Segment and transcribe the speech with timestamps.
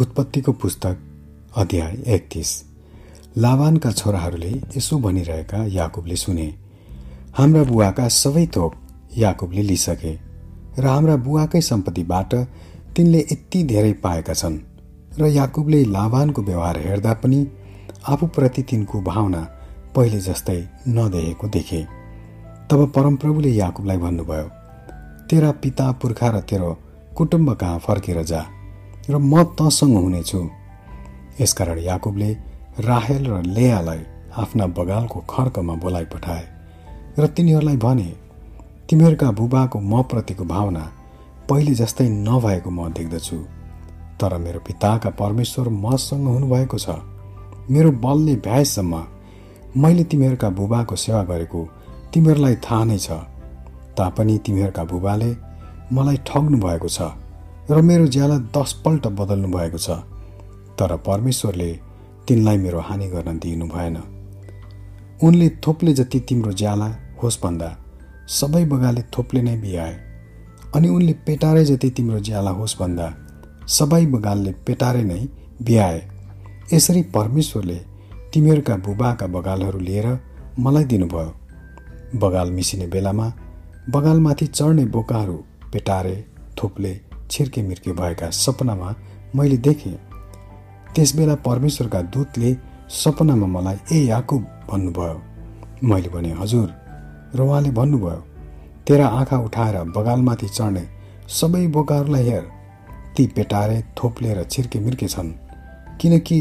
[0.00, 0.98] उत्पत्तिको पुस्तक
[1.56, 2.50] अध्याय एकतिस।
[3.38, 6.46] लाभानका छोराहरूले यसो भनिरहेका याकुबले सुने
[7.38, 8.74] हाम्रा बुवाका सबै थोक
[9.18, 10.12] याकुबले लिइसके
[10.78, 12.34] र हाम्रा बुवाकै सम्पत्तिबाट
[12.96, 14.56] तिनले यति धेरै पाएका छन्
[15.18, 17.40] र याकुबले लाभानको व्यवहार हेर्दा पनि
[18.08, 19.42] आफूप्रति तिनको भावना
[19.96, 20.58] पहिले जस्तै
[20.88, 21.82] नदेखेको देखे।
[22.70, 24.48] तब परमप्रभुले याकुबलाई भन्नुभयो
[25.28, 26.72] तेरा पिता पुर्खा र तेरो
[27.16, 28.42] कुटुम्ब कहाँ फर्केर जा?
[29.08, 30.40] र म तसँग हुनेछु।
[31.40, 32.30] यसकारण याकुबले
[32.80, 34.00] राहेल र लेयालाई
[34.36, 36.44] आफ्ना बगालको खर्कमा बोलाइ पठाए
[37.18, 38.10] र तिनीहरूलाई भने
[38.88, 40.84] तिमीहरूका बुबाको म प्रतिको भावना
[41.48, 43.36] पहिले जस्तै नभएको म देख्दछु।
[44.20, 46.88] तर मेरो पिताका परमेश्वर मसँग हुनुभएको छ।
[47.70, 48.94] मेरो बलले भ्याएसम्म
[49.76, 51.60] मैले तिमीहरूका बुबाको सेवा गरेको
[52.12, 53.10] तिमीहरूलाई थाहा नै छ।
[53.96, 55.30] तापनि तिमीहरूका बुबाले
[55.92, 56.98] मलाई ठग्नु भएको छ।
[57.70, 59.90] र मेरो ज्याला दसपल्ट बदल्नु भएको छ
[60.78, 61.70] तर परमेश्वरले
[62.28, 63.96] तिनलाई मेरो हानि गर्न दिनु भएन।
[65.22, 66.88] उनले थोप्ले जति तिम्रो ज्याला
[67.22, 67.68] होस् भन्दा
[68.28, 69.94] सबै बगाले थोप्ले नै बिहाए
[70.74, 73.06] अनि उनले पेटारे जति तिम्रो ज्याला होस् भन्दा
[73.68, 75.20] सबै बगालले पेटारे नै
[75.62, 76.00] बिहाए
[76.72, 77.78] यसरी परमेश्वरले
[78.32, 80.08] तिमीहरूका बुबाका बगालहरू लिएर
[80.58, 81.30] मलाई दिनुभयो।
[82.18, 83.26] बगाल मिसिने बेलामा
[83.90, 85.36] बगालमाथि चढ्ने बोकाहरू
[85.72, 86.16] पेटारे
[86.58, 86.92] थोप्ले
[87.30, 88.94] छिर्के मिर्के भएका सपनामा
[89.36, 89.96] मैले देखेँ।
[90.94, 92.56] त्यसबेला परमेश्वरका दूतले
[92.92, 95.20] सपनामा मलाई ए याकुब भन्नुभयो।
[95.88, 96.68] मैले भने हजुर।
[97.34, 98.22] र उहाँले भन्नुभयो
[98.86, 100.84] तेरा आँखा उठाएर बगालमाथि चढ्ने
[101.30, 102.44] सबै बोकाहरूलाई हेर।
[103.16, 105.30] ती पेटारे थोप्ले र छिर्के मिर्के छन्।
[106.00, 106.38] किनकि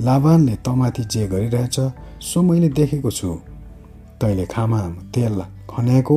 [0.00, 1.76] लाभानले तमाथि जे गरिरहेछ
[2.22, 3.34] सो मैले देखेको छु।
[4.20, 4.80] तैँले खामा
[5.14, 6.16] तेल खन्याएको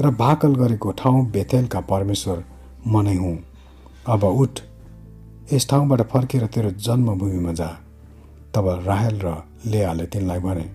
[0.00, 2.44] र भाकल गरेको ठाउँ बेथेलका परमेश्वर
[2.86, 3.36] मनै हुँ।
[4.10, 4.60] अब उठ।
[5.52, 7.68] यस ठाउँबाट फर्केर तेरो जन्मभूमिमा जा।
[8.54, 9.34] तब राहेल र
[9.66, 10.66] लेयाले तिनलाई भने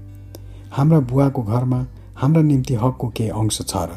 [0.72, 1.80] हाम्रा बुवाको घरमा
[2.16, 3.92] हाम्रा निम्ति हकको केही अंश छ र।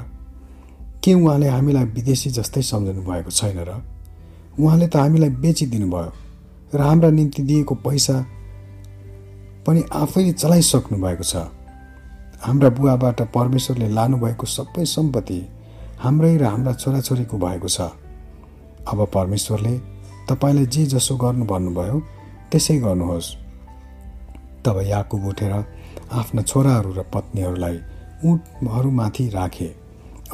[1.05, 3.71] के उहाँले हामीलाई विदेशी जस्तै सम्झनु भएको छैन र?
[4.59, 6.13] उहाँले त हामीलाई बेचिदिनु भयो
[6.75, 8.17] र हाम्रा निम्ति दिएको पैसा
[9.67, 11.47] पनि आफैले चलाइसक्नु भएको छ।
[12.43, 15.41] हाम्रा बुवाबाट परमेश्वरले लानुभएको सबै सम्पत्ति
[16.03, 17.81] हाम्रै र हाम्रा छोराछोरीको भएको छ।
[18.89, 19.79] अब परमेश्वरले
[20.29, 22.01] तपाईँलाई जे जसो गर्नु भन्नुभयो
[22.51, 23.35] त्यसै गर्नुहोस्।
[24.65, 25.53] तब याकुब उठेर
[26.13, 27.77] आफ्ना छोराहरू र पत्नीहरूलाई
[28.25, 29.75] उठहरूमाथि राखे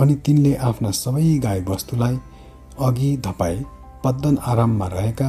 [0.00, 2.18] अनि तिनले आफ्ना सबै गाई वस्तुलाई
[2.80, 3.58] अघि धपाए
[4.04, 5.28] पद्दन आराममा रहेका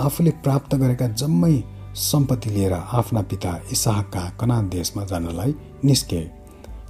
[0.00, 1.56] आफूले प्राप्त गरेका जम्मै
[2.00, 5.54] सम्पत्ति लिएर आफ्ना पिता इसाहका कनान देशमा जानलाई
[5.84, 6.20] निस्के।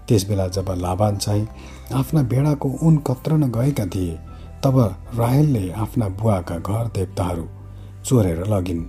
[0.09, 1.49] त्यसबेला जब लाभान चाहिँ
[1.95, 4.19] आफ्ना भेडाको उन कत्रन गएका थिए
[4.67, 4.79] तब
[5.15, 7.45] राहेलले आफ्ना बुवाका घर देवताहरू
[8.05, 8.83] चोरेर लगिन्।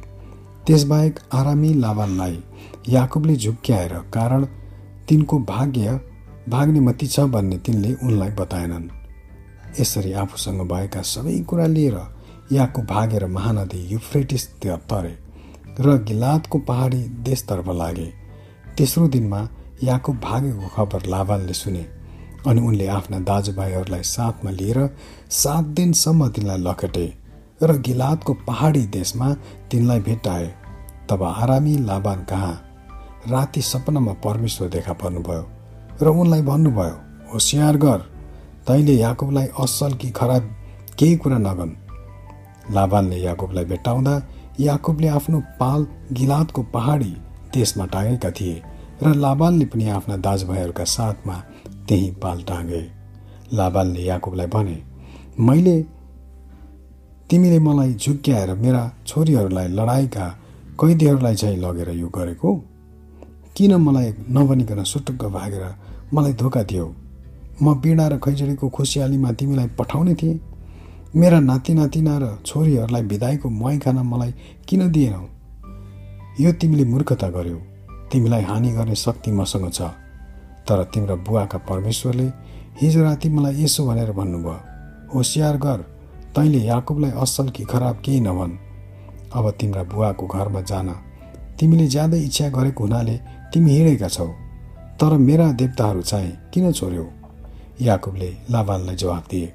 [0.65, 2.37] त्यसबाहेक आरामी लाभानलाई
[2.89, 4.45] याकुबले झुक्क्याएर कारण
[5.09, 5.99] तिनको भाग्य
[6.49, 8.87] भाग्ने मती छ भन्ने तिनले उनलाई बताएनन्।
[9.79, 11.97] यसरी आफूसँग भएका सबै कुरा लिएर
[12.51, 15.13] याकुब भागेर महानदी युफ्रेटिस तरे
[15.79, 18.09] र गिलातको पहाडी देशतर्फ लागे।
[18.77, 19.47] तेस्रो दिनमा
[19.83, 21.85] याकुब भागेको खबर लाभानले सुने।
[22.45, 24.79] अनि उनले आफ्ना दाजुभाइहरूलाई साथमा लिएर
[25.31, 27.07] सात दिनसम्म तिनलाई लखेटे
[27.63, 29.33] र गिलातको पहाडी देशमा
[29.71, 30.47] तिनलाई भेटाए
[31.09, 32.53] तब आरामी लाभान कहाँ?
[33.29, 35.45] राति सपनामा परमेश्वर देखा पर्नुभयो
[36.01, 36.95] र उनलाई भन्नुभयो
[37.33, 38.05] होसियार गर
[38.67, 40.49] तैँले याकुबलाई असल कि खराब
[40.99, 41.73] केही कुरा नगन्
[42.75, 44.15] लाभानले याकुबलाई भेटाउँदा
[44.59, 47.15] याकुबले आफ्नो पाल गिलातको पहाडी
[47.53, 48.61] देशमा टाँगेका थिए।
[49.03, 51.35] र लाभानले पनि आफ्ना दाजुभाइहरूका साथमा
[51.87, 52.81] त्यही पाल टाँगे।
[53.53, 54.77] लाबालले याकुबलाई भने
[55.39, 55.75] मैले
[57.29, 60.25] तिमीले मलाई झुक्क्याएर मेरा छोरीहरूलाई लडाइँका
[60.81, 62.55] कैदीहरूलाई चाहिँ लगेर यो गरेको?
[63.55, 65.63] किन मलाई नभनिकन सुटुक्क भागेर
[66.13, 66.85] मलाई धोका दियो?
[67.61, 70.39] म बिडा र खैजडीको खुसियालीमा तिमीलाई पठाउने थिएँ।
[71.15, 74.33] मेरा नाति नातिना र छोरीहरूलाई बिदाईको मै खान मलाई
[74.67, 75.23] किन दिएनौ?
[76.41, 77.76] यो तिमीले मूर्खता गर्यौ।
[78.11, 79.81] तिमीलाई हानि गर्ने शक्ति मसँग छ।
[80.67, 82.27] तर तिम्रो बुवाका परमेश्वरले
[82.81, 84.55] हिजो राति मलाई यसो भनेर भन्नुभयो
[85.13, 85.79] होसियार गर
[86.35, 88.57] तैँले याकुबलाई असल कि खराब केही नभन्।
[89.33, 90.89] अब तिम्रा बुवाको घरमा जान।
[91.59, 93.15] तिमीले ज्यादै इच्छा गरेको हुनाले
[93.53, 94.27] तिमी हिँडेका छौ।
[94.99, 97.05] तर मेरा देवताहरू चाहिँ किन छोड्यौ?
[97.81, 99.53] याकुबले लाभानलाई जवाफ दिए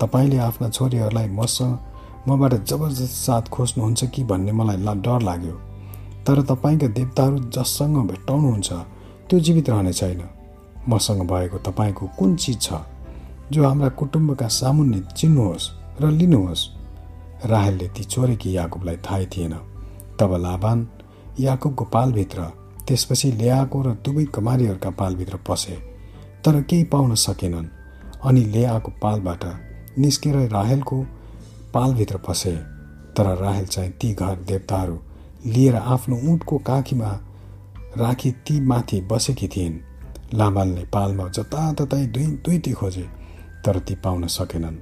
[0.00, 1.78] तपाईँले आफ्ना छोरीहरूलाई मसँग
[2.28, 5.54] मबाट जबरजस्त साथ खोज्नुहुन्छ कि भन्ने मलाई डर लाग्यो।
[6.26, 8.72] तर तपाईँका देवताहरू जससँग भेट्टाउनुहुन्छ
[9.28, 10.22] त्यो जीवित रहने छैन।
[10.88, 12.80] मसँग भएको तपाईँको कुन चिज छ
[13.52, 16.62] जो हाम्रा कुटुम्बका सामुन्ने चिन्नुहोस् र लिनुहोस्?
[17.44, 19.54] राहेलले ती चोरेकी याकुबलाई थाहै थिएन।
[20.20, 20.88] तब लाभान
[21.40, 22.40] याकुबको पालभित्र
[22.86, 25.76] त्यसपछि लेआको र दुवै कमारीहरूका पालभित्र पसे
[26.44, 27.68] तर केही पाउन सकेनन्।
[28.24, 29.44] अनि लेआको पालबाट
[29.98, 31.02] निस्केर राहेलको
[31.74, 32.52] पालभित्र पसे
[33.16, 34.98] तर राहेल चाहिँ ती घर देवताहरू
[35.46, 37.10] लिएर आफ्नो उठको काखीमा
[37.96, 39.74] राखी ती माथि बसेकी थिइन्।
[40.34, 43.06] लामालले पालमा जताततै दुई दुईटी खोजे
[43.64, 44.76] तर ती पाउन सकेनन्।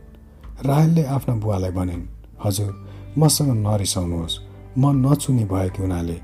[0.67, 2.05] राहेलले आफ्ना बुवालाई भनिन्
[2.45, 2.71] हजुर
[3.19, 4.41] मसँग नरिसाउनुहोस्।
[4.79, 6.19] म नचुने भएको हुनाले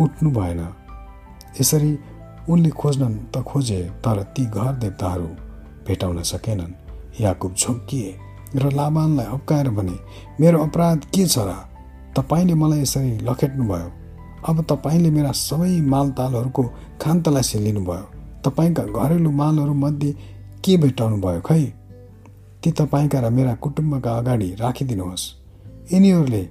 [0.00, 0.60] उठ्नु भएन।
[1.60, 1.92] यसरी
[2.48, 5.28] उनले खोज्न त खोजे तर ती घर देवताहरू
[5.86, 6.72] भेटाउन सकेनन्।
[7.20, 8.10] याकुब झोक्किए
[8.56, 9.96] र लाबानलाई हप्काएर भने
[10.40, 11.50] मेरो अपराध के छ र?
[12.16, 13.90] तपाईँले मलाई यसरी लखेट्नुभयो।
[14.48, 16.62] अब तपाईँले मेरा सबै मालतालहरूको
[17.00, 20.12] खान्तलासी लिनुभयो तपाईँका घरेलु मालहरूमध्ये
[20.64, 21.62] के भेटाउनु भयो खै?
[22.62, 25.24] ती तपाईँका र मेरा कुटुम्बका अगाडि राखिदिनुहोस्।
[25.92, 26.42] यिनीहरूले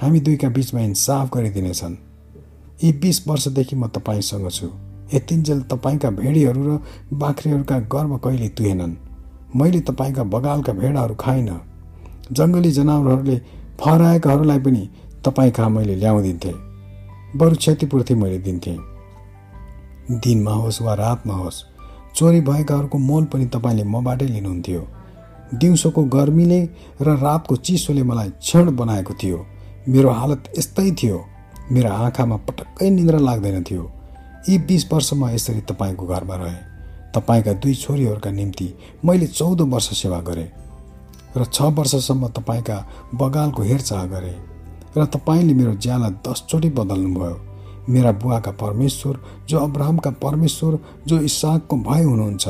[0.00, 1.96] हामी दुईका बिचमा इन्साफ गरिदिनेछन्।
[2.84, 4.68] यी बिस वर्षदेखि म तपाईँसँग छु।
[5.14, 6.80] यतिन्जेल तपाईँका भेडीहरू र
[7.12, 8.94] बाख्रीहरूका गर्व कहिले तुहेनन्।
[9.56, 11.60] मैले तपाईँका बगालका भेडाहरू खाइनँ।
[12.32, 13.36] जङ्गली जनावरहरूले
[13.80, 14.88] फहराएकाहरूलाई पनि
[15.24, 16.54] तपाईँ कहाँ मैले ल्याउँदिन्थेँ?
[17.36, 18.78] बरु क्षतिपूर्ति मैले दिन्थेँ।
[20.10, 21.64] दिनमा होस् वा रातमा होस्
[22.14, 24.86] चोरी भएकाहरूको मोल पनि तपाईँले मबाटै लिनुहुन्थ्यो।
[25.54, 26.60] दिउँसोको गर्मीले
[27.02, 29.46] र रातको चिसोले मलाई क्षण बनाएको थियो।
[29.88, 31.24] मेरो हालत यस्तै थियो।
[31.72, 33.92] मेरो आँखामा पटक्कै निन्द्रा लाग्दैन थियो।
[34.48, 36.62] यी बिस वर्षमा यसरी तपाईँको घरमा रहेँ।
[37.14, 38.74] तपाईँका दुई छोरीहरूका निम्ति
[39.04, 40.65] मैले चौध वर्ष सेवा गरेँ।
[41.36, 42.76] र छ वर्षसम्म तपाईँका
[43.14, 44.38] बगालको हेरचाह गरेँ
[44.96, 47.36] र तपाईँले मेरो ज्याला दसचोटि बदल्नुभयो।
[47.88, 52.46] मेरा बुवाका परमेश्वर जो अब्राहमका परमेश्वर जो इसाकको भय हुनुहुन्छ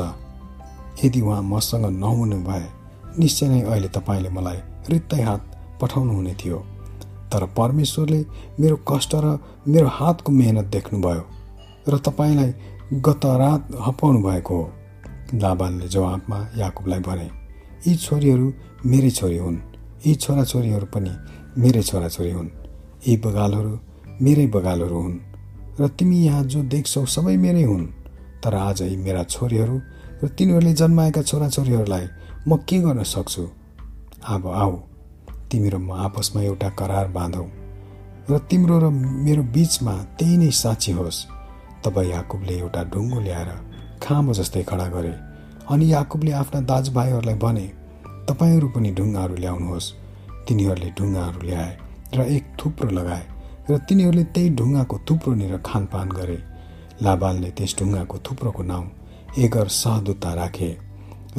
[1.03, 2.65] यदि उहाँ मसँग नहुनु भए
[3.19, 5.41] निश्चय नै अहिले तपाईँले मलाई रित्तै हात
[5.81, 6.57] पठाउनु हुने थियो।
[7.31, 8.19] तर परमेश्वरले
[8.59, 9.37] मेरो कष्ट र
[9.67, 11.23] मेरो हातको मेहनत देख्नुभयो
[11.89, 12.53] र तपाईँलाई
[13.05, 14.71] गत रात हपाउनु भएको हो।
[15.33, 17.29] लाबानले जवाबमा याकुबलाई भने
[17.87, 18.47] यी छोरीहरू
[18.87, 19.57] मेरै छोरी हुन्।
[20.05, 21.11] यी छोराछोरीहरू पनि
[21.57, 22.49] मेरै छोराछोरी हुन्।
[23.07, 23.79] यी बगालहरू
[24.21, 25.19] मेरै बगालहरू हुन्।
[25.79, 27.85] र तिमी यहाँ जो देख्छौ सबै मेरै हुन्।
[28.43, 29.81] तर आज यी मेरा छोरीहरू
[30.23, 32.07] र तिनीहरूले जन्माएका छोराछोरीहरूलाई
[32.47, 33.47] म के गर्न सक्छु?
[34.27, 34.75] अब आऊ।
[35.51, 37.45] तिमी र म आपसमा एउटा करार बाँधौ।
[38.29, 41.25] र तिम्रो र मेरो बिचमा त्यही नै साँची होस्।
[41.83, 43.49] तब याकुबले एउटा ढुङ्गो ल्याएर
[44.03, 45.13] खामो जस्तै खडा गरे।
[45.69, 47.76] अनि याकुबले आफ्ना दाजुभाइहरूलाई भने
[48.27, 49.93] तपाईँहरू पनि ढुङ्गाहरू ल्याउनुहोस्।
[50.47, 51.71] तिनीहरूले ढुङ्गाहरू ल्याए
[52.15, 53.23] र एक थुप्रो लगाए
[53.69, 56.37] र तिनीहरूले त्यही ढुङ्गाको थुप्रोनिर खानपान गरे।
[57.05, 58.85] लाबालले त्यस ढुङ्गाको थुप्रोको नाउँ
[59.43, 60.71] एगर सहदुता राखे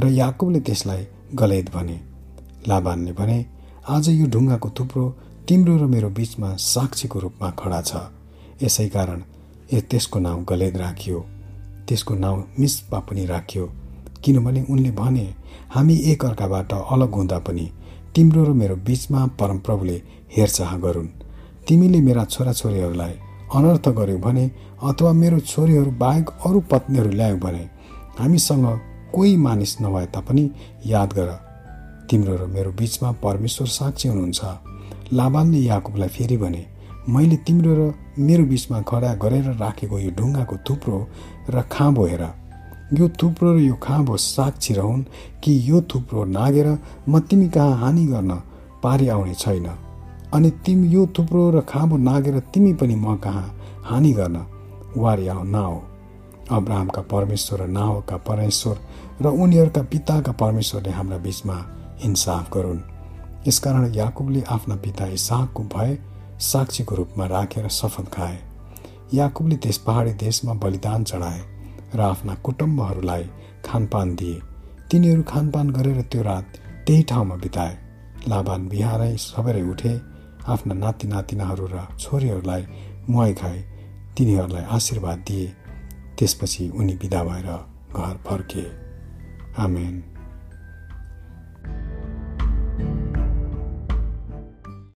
[0.00, 1.02] र याकुबले त्यसलाई
[1.40, 1.98] गलैद भने।
[2.68, 3.38] लाबानले भने
[3.88, 5.04] आज यो ढुङ्गाको थुप्रो
[5.48, 7.92] तिम्रो र मेरो बिचमा साक्षीको रूपमा खडा छ।
[8.62, 9.20] यसै कारण
[9.72, 11.18] ए त्यसको नाउँ गलेद राखियो।
[11.88, 13.64] त्यसको नाउँ मिस्पा पनि राखियो।
[14.24, 15.26] किनभने उनले भने
[15.70, 17.70] हामी एक अर्काबाट अलग हुँदा पनि
[18.14, 19.96] तिम्रो र मेरो बिचमा परमप्रभुले
[20.36, 21.08] हेरचाह गरून्।
[21.68, 23.14] तिमीले मेरा छोराछोरीहरूलाई
[23.54, 24.44] अनर्थ गर्यौ भने
[24.82, 27.64] अथवा मेरो छोरीहरू बाहेक अरू पत्नीहरू ल्यायो भने
[28.18, 28.66] हामीसँग
[29.14, 30.44] कोही मानिस नभए तापनि
[30.86, 31.30] याद गर।
[32.10, 34.40] तिम्रो र मेरो बिचमा परमेश्वर साक्षी हुनुहुन्छ।
[35.12, 36.62] लाभानले याकुबलाई फेरि भने
[37.08, 40.98] मैले तिम्रो र मेरो बिचमा खडा गरेर राखेको यो ढुङ्गाको थुप्रो
[41.50, 42.24] र खाँबो हेर।
[42.92, 45.02] यो थुप्रो र यो खाँबो साक्षी रहन्
[45.44, 46.68] कि यो थुप्रो नागेर
[47.08, 48.32] म तिमी कहाँ हानि गर्न
[48.82, 49.66] पारी आउने छैन।
[50.34, 53.46] अनि तिमी यो थुप्रो र खाँबो नागेर तिमी पनि म कहाँ
[53.84, 54.44] हानि गर्न
[54.96, 55.80] वारी आऊ नआऊ
[56.50, 58.78] अब्राहमका परमेश्वर र नाहका परमेश्वर
[59.22, 61.56] र उनीहरूका पिताका परमेश्वरले हाम्रा बिचमा
[62.04, 62.80] इन्साफ गरून्।
[63.48, 65.98] यसकारण याकुबले आफ्ना पिता इसाहको भए
[66.40, 68.38] साक्षीको रूपमा राखेर शपथ खाए।
[69.14, 71.57] याकुबले त्यस पहाडी देशमा बलिदान चढाए।
[71.94, 73.24] र आफ्ना कुटुम्बहरूलाई
[73.64, 74.40] खानपान दिए।
[74.90, 76.46] तिनीहरू खानपान गरेर त्यो रात
[76.86, 77.78] त्यही ठाउँमा बिताए।
[78.28, 80.00] लाभान बिहारै सबैले उठे
[80.48, 82.66] आफ्ना नाति नातिनाहरू र छोरीहरूलाई
[83.10, 83.62] मुहाई खाए।
[84.16, 85.46] तिनीहरूलाई आशीर्वाद दिए।
[86.18, 87.48] त्यसपछि उनी बिदा भएर
[87.96, 88.64] घर फर्के।
[89.62, 90.17] आमेन।